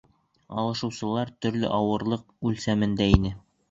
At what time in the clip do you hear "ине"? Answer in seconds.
3.19-3.39